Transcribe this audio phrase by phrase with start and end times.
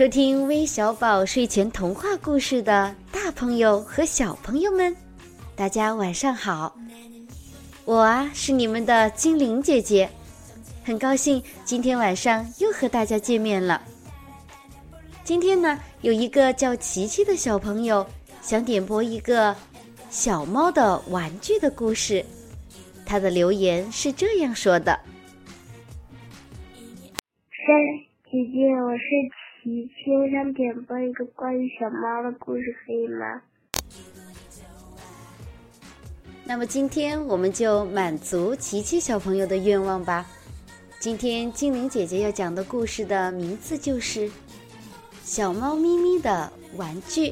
[0.00, 4.96] 收听微小宝睡前童话故事的大朋友和小朋友们，
[5.54, 6.74] 大家晚上好！
[7.84, 10.08] 我啊是你们的精灵姐姐，
[10.82, 13.82] 很高兴今天晚上又和大家见面了。
[15.22, 18.06] 今天呢，有一个叫琪琪的小朋友
[18.40, 19.54] 想点播一个
[20.08, 22.24] 小猫的玩具的故事，
[23.04, 24.98] 他的留言是这样说的
[27.52, 27.76] ：“三
[28.24, 29.04] 姐姐，我是
[29.62, 33.42] 琪琪，我想点播一个关于小猫的故事，可以吗？”
[36.44, 40.26] 那么今天我们就满足琪琪小朋友的愿望吧。
[40.98, 44.28] 今天精灵姐姐要讲的故事的名字就是
[45.22, 47.28] 《小猫咪咪的玩具》。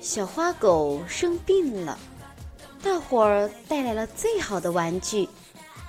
[0.00, 1.98] 小花狗生病了，
[2.82, 5.28] 大伙儿带来了最好的玩具，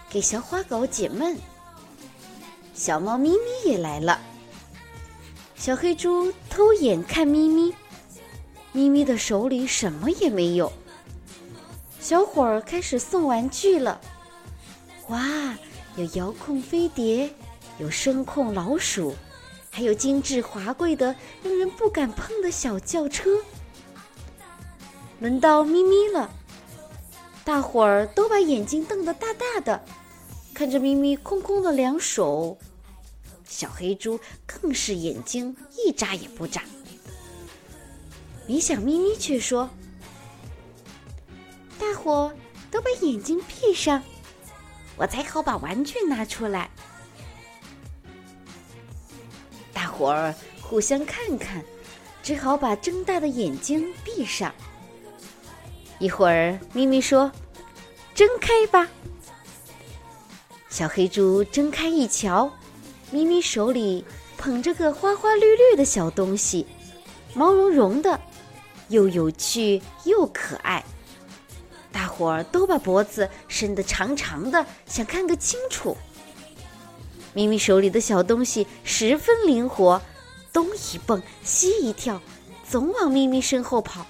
[0.10, 1.38] 给小花狗解闷。
[2.80, 4.18] 小猫咪咪也来了，
[5.58, 7.76] 小黑猪偷眼看咪咪。
[8.72, 10.72] 咪咪的手里什么也没有。
[12.00, 14.00] 小伙儿开始送玩具了，
[15.10, 15.58] 哇，
[15.98, 17.30] 有遥控飞碟，
[17.80, 19.14] 有声控老鼠，
[19.70, 23.30] 还有精致华贵的、让人不敢碰的小轿车。
[25.20, 26.30] 轮到咪咪了，
[27.44, 29.84] 大伙儿都把眼睛瞪得大大的，
[30.60, 32.58] 看着咪咪空空的两手。
[33.48, 36.64] 小黑猪更是眼睛一眨也不眨。
[38.46, 39.70] 没想咪咪却说
[41.80, 42.34] ：“大伙
[42.70, 44.04] 都把眼睛闭上，
[44.98, 46.70] 我才好把玩具拿出来。”
[49.72, 51.64] 大伙儿互相看看，
[52.22, 54.54] 只好把睁大的眼睛闭上。
[56.00, 57.32] 一会儿，咪咪说
[58.14, 58.86] ：“睁开吧。”
[60.70, 62.52] 小黑猪睁开一瞧，
[63.12, 64.06] 咪咪手里
[64.38, 66.66] 捧着个花花绿绿的小东西，
[67.34, 68.20] 毛茸茸的。
[68.90, 70.84] 又有趣又可爱，
[71.92, 75.96] 大伙儿都把脖子伸得长长的，想看个清楚。
[77.34, 80.02] 咪咪手里的小东西十分灵活，
[80.52, 82.20] 东一蹦西一跳，
[82.68, 84.06] 总往咪咪身后跑。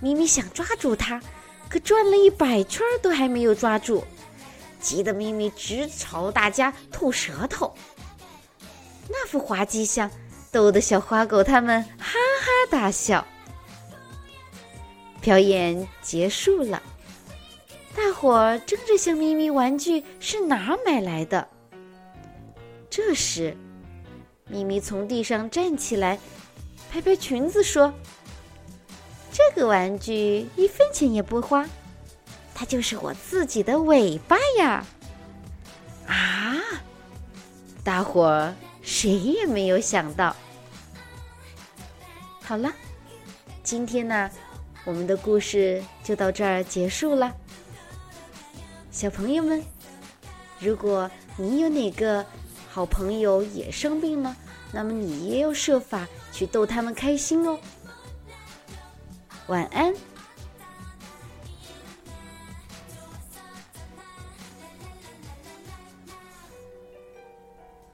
[0.00, 1.22] 咪咪想抓住它，
[1.70, 4.04] 可转了一百圈都还没有抓住，
[4.80, 7.72] 急得咪咪直朝大家吐舌头。
[9.08, 10.10] 那副滑稽相。
[10.52, 13.24] 逗得小花狗他们哈哈大笑。
[15.20, 16.82] 表演结束了，
[17.94, 21.46] 大伙争着向咪咪玩具是哪买来的。
[22.90, 23.56] 这时，
[24.48, 26.18] 咪咪从地上站起来，
[26.90, 27.94] 拍拍裙子说
[29.30, 31.64] ：“这个玩具一分钱也不花，
[32.60, 34.84] 它就是我自己的尾巴呀！”
[36.06, 36.60] 啊！
[37.82, 38.54] 大伙儿。
[38.82, 40.34] 谁也没有想到。
[42.42, 42.72] 好了，
[43.62, 44.28] 今天呢，
[44.84, 47.32] 我们的故事就到这儿结束了。
[48.90, 49.62] 小朋友们，
[50.58, 52.24] 如果你有哪个
[52.68, 54.34] 好朋友也生病了，
[54.72, 57.58] 那么你也要设法去逗他们开心哦。
[59.46, 59.94] 晚安。